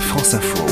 France 0.00 0.34
Info. 0.34 0.64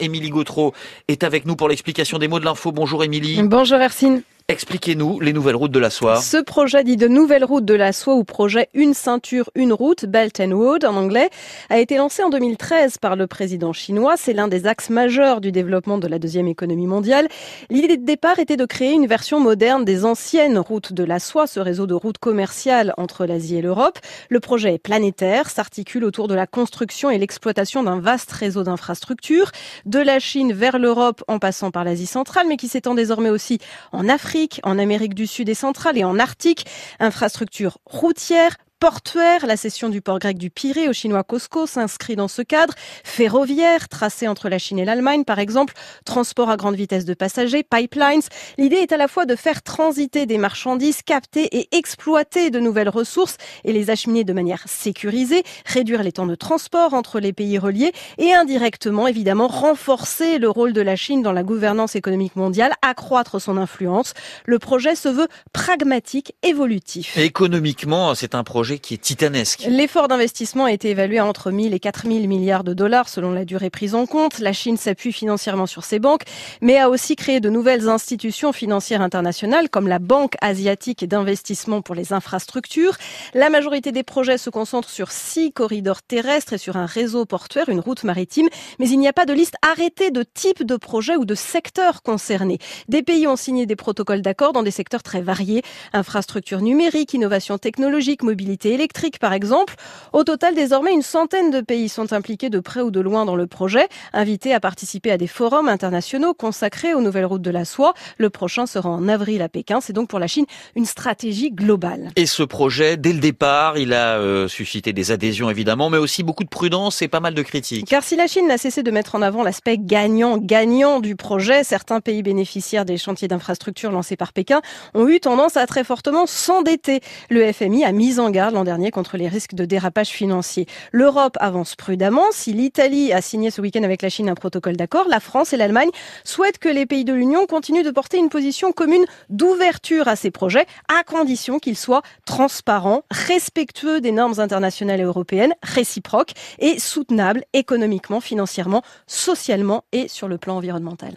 Émilie 0.00 0.30
Gautreau 0.30 0.72
est 1.08 1.22
avec 1.22 1.46
nous 1.46 1.56
pour 1.56 1.68
l'explication 1.68 2.18
des 2.18 2.28
mots 2.28 2.40
de 2.40 2.44
l'info. 2.44 2.72
Bonjour 2.72 3.04
Émilie. 3.04 3.42
Bonjour 3.42 3.78
Hercine. 3.78 4.22
Expliquez-nous 4.52 5.18
les 5.20 5.32
nouvelles 5.32 5.56
routes 5.56 5.72
de 5.72 5.78
la 5.78 5.88
soie. 5.88 6.20
Ce 6.20 6.36
projet 6.36 6.84
dit 6.84 6.98
de 6.98 7.08
nouvelles 7.08 7.42
routes 7.42 7.64
de 7.64 7.72
la 7.72 7.94
soie 7.94 8.16
ou 8.16 8.22
projet 8.22 8.68
Une 8.74 8.92
ceinture, 8.92 9.48
une 9.54 9.72
route, 9.72 10.04
Belt 10.04 10.38
and 10.40 10.54
Road 10.54 10.84
en 10.84 10.94
anglais, 10.94 11.30
a 11.70 11.78
été 11.78 11.96
lancé 11.96 12.22
en 12.22 12.28
2013 12.28 12.98
par 12.98 13.16
le 13.16 13.26
président 13.26 13.72
chinois. 13.72 14.16
C'est 14.18 14.34
l'un 14.34 14.48
des 14.48 14.66
axes 14.66 14.90
majeurs 14.90 15.40
du 15.40 15.52
développement 15.52 15.96
de 15.96 16.06
la 16.06 16.18
deuxième 16.18 16.48
économie 16.48 16.86
mondiale. 16.86 17.28
L'idée 17.70 17.96
de 17.96 18.04
départ 18.04 18.40
était 18.40 18.58
de 18.58 18.66
créer 18.66 18.92
une 18.92 19.06
version 19.06 19.40
moderne 19.40 19.86
des 19.86 20.04
anciennes 20.04 20.58
routes 20.58 20.92
de 20.92 21.02
la 21.02 21.18
soie, 21.18 21.46
ce 21.46 21.58
réseau 21.58 21.86
de 21.86 21.94
routes 21.94 22.18
commerciales 22.18 22.92
entre 22.98 23.24
l'Asie 23.24 23.56
et 23.56 23.62
l'Europe. 23.62 23.98
Le 24.28 24.40
projet 24.40 24.74
est 24.74 24.78
planétaire, 24.78 25.48
s'articule 25.48 26.04
autour 26.04 26.28
de 26.28 26.34
la 26.34 26.46
construction 26.46 27.08
et 27.08 27.16
l'exploitation 27.16 27.84
d'un 27.84 28.00
vaste 28.00 28.32
réseau 28.32 28.64
d'infrastructures, 28.64 29.50
de 29.86 29.98
la 29.98 30.18
Chine 30.18 30.52
vers 30.52 30.78
l'Europe 30.78 31.24
en 31.26 31.38
passant 31.38 31.70
par 31.70 31.84
l'Asie 31.84 32.04
centrale, 32.04 32.44
mais 32.50 32.58
qui 32.58 32.68
s'étend 32.68 32.94
désormais 32.94 33.30
aussi 33.30 33.58
en 33.92 34.10
Afrique 34.10 34.41
en 34.62 34.78
Amérique 34.78 35.14
du 35.14 35.26
Sud 35.26 35.48
et 35.48 35.54
centrale 35.54 35.98
et 35.98 36.04
en 36.04 36.18
Arctique, 36.18 36.66
infrastructures 36.98 37.78
routières, 37.86 38.56
portuaire. 38.82 39.46
La 39.46 39.56
cession 39.56 39.90
du 39.90 40.00
port 40.00 40.18
grec 40.18 40.36
du 40.36 40.50
Pirée 40.50 40.88
au 40.88 40.92
chinois 40.92 41.22
Costco 41.22 41.68
s'inscrit 41.68 42.16
dans 42.16 42.26
ce 42.26 42.42
cadre. 42.42 42.74
Ferroviaire, 43.04 43.88
tracé 43.88 44.26
entre 44.26 44.48
la 44.48 44.58
Chine 44.58 44.80
et 44.80 44.84
l'Allemagne, 44.84 45.22
par 45.22 45.38
exemple. 45.38 45.74
Transport 46.04 46.50
à 46.50 46.56
grande 46.56 46.74
vitesse 46.74 47.04
de 47.04 47.14
passagers, 47.14 47.62
pipelines. 47.62 48.22
L'idée 48.58 48.78
est 48.78 48.90
à 48.90 48.96
la 48.96 49.06
fois 49.06 49.24
de 49.24 49.36
faire 49.36 49.62
transiter 49.62 50.26
des 50.26 50.36
marchandises, 50.36 51.02
capter 51.02 51.44
et 51.56 51.68
exploiter 51.70 52.50
de 52.50 52.58
nouvelles 52.58 52.88
ressources 52.88 53.36
et 53.62 53.72
les 53.72 53.88
acheminer 53.88 54.24
de 54.24 54.32
manière 54.32 54.64
sécurisée, 54.66 55.44
réduire 55.64 56.02
les 56.02 56.10
temps 56.10 56.26
de 56.26 56.34
transport 56.34 56.92
entre 56.92 57.20
les 57.20 57.32
pays 57.32 57.58
reliés 57.58 57.92
et 58.18 58.34
indirectement, 58.34 59.06
évidemment, 59.06 59.46
renforcer 59.46 60.38
le 60.38 60.50
rôle 60.50 60.72
de 60.72 60.80
la 60.80 60.96
Chine 60.96 61.22
dans 61.22 61.30
la 61.30 61.44
gouvernance 61.44 61.94
économique 61.94 62.34
mondiale, 62.34 62.72
accroître 62.82 63.40
son 63.40 63.58
influence. 63.58 64.12
Le 64.44 64.58
projet 64.58 64.96
se 64.96 65.08
veut 65.08 65.28
pragmatique, 65.52 66.34
évolutif. 66.42 67.16
économiquement, 67.16 68.16
c'est 68.16 68.34
un 68.34 68.42
projet 68.42 68.71
qui 68.78 68.94
est 68.94 68.98
titanesque. 68.98 69.66
L'effort 69.68 70.08
d'investissement 70.08 70.64
a 70.64 70.72
été 70.72 70.90
évalué 70.90 71.18
à 71.18 71.26
entre 71.26 71.50
1000 71.50 71.74
et 71.74 71.80
4000 71.80 72.28
milliards 72.28 72.64
de 72.64 72.74
dollars 72.74 73.08
selon 73.08 73.32
la 73.32 73.44
durée 73.44 73.70
prise 73.70 73.94
en 73.94 74.06
compte. 74.06 74.38
La 74.38 74.52
Chine 74.52 74.76
s'appuie 74.76 75.12
financièrement 75.12 75.66
sur 75.66 75.84
ses 75.84 75.98
banques, 75.98 76.22
mais 76.60 76.78
a 76.78 76.88
aussi 76.88 77.16
créé 77.16 77.40
de 77.40 77.50
nouvelles 77.50 77.88
institutions 77.88 78.52
financières 78.52 79.02
internationales 79.02 79.68
comme 79.68 79.88
la 79.88 79.98
Banque 79.98 80.34
asiatique 80.40 81.06
d'investissement 81.06 81.82
pour 81.82 81.94
les 81.94 82.12
infrastructures. 82.12 82.96
La 83.34 83.50
majorité 83.50 83.92
des 83.92 84.02
projets 84.02 84.38
se 84.38 84.50
concentrent 84.50 84.90
sur 84.90 85.10
six 85.10 85.52
corridors 85.52 86.02
terrestres 86.02 86.52
et 86.52 86.58
sur 86.58 86.76
un 86.76 86.86
réseau 86.86 87.24
portuaire, 87.24 87.68
une 87.68 87.80
route 87.80 88.04
maritime, 88.04 88.48
mais 88.78 88.88
il 88.88 88.98
n'y 88.98 89.08
a 89.08 89.12
pas 89.12 89.26
de 89.26 89.32
liste 89.32 89.56
arrêtée 89.62 90.10
de 90.10 90.22
type 90.22 90.64
de 90.64 90.76
projet 90.76 91.16
ou 91.16 91.24
de 91.24 91.34
secteur 91.34 92.02
concernés. 92.02 92.58
Des 92.88 93.02
pays 93.02 93.26
ont 93.26 93.36
signé 93.36 93.66
des 93.66 93.76
protocoles 93.76 94.22
d'accord 94.22 94.52
dans 94.52 94.62
des 94.62 94.70
secteurs 94.70 95.02
très 95.02 95.20
variés, 95.20 95.62
infrastructures 95.92 96.60
numériques, 96.60 97.14
innovation 97.14 97.58
technologique, 97.58 98.22
mobilité 98.22 98.61
électrique 98.70 99.18
par 99.18 99.32
exemple. 99.32 99.74
Au 100.12 100.24
total, 100.24 100.54
désormais, 100.54 100.92
une 100.92 101.02
centaine 101.02 101.50
de 101.50 101.60
pays 101.60 101.88
sont 101.88 102.12
impliqués 102.12 102.50
de 102.50 102.60
près 102.60 102.80
ou 102.80 102.90
de 102.90 103.00
loin 103.00 103.24
dans 103.24 103.36
le 103.36 103.46
projet, 103.46 103.88
invités 104.12 104.54
à 104.54 104.60
participer 104.60 105.10
à 105.10 105.18
des 105.18 105.26
forums 105.26 105.68
internationaux 105.68 106.34
consacrés 106.34 106.94
aux 106.94 107.00
nouvelles 107.00 107.24
routes 107.24 107.42
de 107.42 107.50
la 107.50 107.64
soie. 107.64 107.94
Le 108.18 108.30
prochain 108.30 108.66
sera 108.66 108.88
en 108.88 109.08
avril 109.08 109.42
à 109.42 109.48
Pékin. 109.48 109.80
C'est 109.80 109.92
donc 109.92 110.08
pour 110.08 110.18
la 110.18 110.26
Chine 110.26 110.46
une 110.76 110.84
stratégie 110.84 111.50
globale. 111.50 112.10
Et 112.16 112.26
ce 112.26 112.42
projet, 112.42 112.96
dès 112.96 113.12
le 113.12 113.20
départ, 113.20 113.78
il 113.78 113.92
a 113.92 114.18
euh, 114.18 114.48
suscité 114.48 114.92
des 114.92 115.10
adhésions 115.10 115.50
évidemment, 115.50 115.90
mais 115.90 115.98
aussi 115.98 116.22
beaucoup 116.22 116.44
de 116.44 116.48
prudence 116.48 117.02
et 117.02 117.08
pas 117.08 117.20
mal 117.20 117.34
de 117.34 117.42
critiques. 117.42 117.86
Car 117.88 118.02
si 118.02 118.16
la 118.16 118.26
Chine 118.26 118.48
n'a 118.48 118.58
cessé 118.58 118.82
de 118.82 118.90
mettre 118.90 119.14
en 119.14 119.22
avant 119.22 119.42
l'aspect 119.42 119.78
gagnant-gagnant 119.78 121.00
du 121.00 121.16
projet, 121.16 121.64
certains 121.64 122.00
pays 122.00 122.22
bénéficiaires 122.22 122.84
des 122.84 122.98
chantiers 122.98 123.28
d'infrastructures 123.28 123.90
lancés 123.90 124.16
par 124.16 124.32
Pékin 124.32 124.60
ont 124.94 125.08
eu 125.08 125.20
tendance 125.20 125.56
à 125.56 125.66
très 125.66 125.84
fortement 125.84 126.26
s'endetter. 126.26 127.00
Le 127.30 127.52
FMI 127.52 127.84
a 127.84 127.92
mis 127.92 128.18
en 128.20 128.30
garde 128.30 128.41
l'an 128.50 128.64
dernier 128.64 128.90
contre 128.90 129.16
les 129.16 129.28
risques 129.28 129.54
de 129.54 129.64
dérapage 129.64 130.08
financier. 130.08 130.66
L'Europe 130.90 131.36
avance 131.40 131.76
prudemment. 131.76 132.24
Si 132.32 132.52
l'Italie 132.52 133.12
a 133.12 133.20
signé 133.20 133.50
ce 133.50 133.60
week-end 133.60 133.82
avec 133.82 134.02
la 134.02 134.08
Chine 134.08 134.28
un 134.28 134.34
protocole 134.34 134.76
d'accord, 134.76 135.08
la 135.08 135.20
France 135.20 135.52
et 135.52 135.56
l'Allemagne 135.56 135.90
souhaitent 136.24 136.58
que 136.58 136.68
les 136.68 136.86
pays 136.86 137.04
de 137.04 137.12
l'Union 137.12 137.46
continuent 137.46 137.84
de 137.84 137.90
porter 137.90 138.18
une 138.18 138.28
position 138.28 138.72
commune 138.72 139.04
d'ouverture 139.28 140.08
à 140.08 140.16
ces 140.16 140.30
projets, 140.30 140.66
à 140.88 141.02
condition 141.04 141.58
qu'ils 141.58 141.76
soient 141.76 142.02
transparents, 142.24 143.02
respectueux 143.10 144.00
des 144.00 144.12
normes 144.12 144.38
internationales 144.38 145.00
et 145.00 145.04
européennes, 145.04 145.54
réciproques 145.62 146.32
et 146.58 146.78
soutenables 146.78 147.44
économiquement, 147.52 148.20
financièrement, 148.20 148.82
socialement 149.06 149.84
et 149.92 150.08
sur 150.08 150.28
le 150.28 150.38
plan 150.38 150.56
environnemental. 150.56 151.10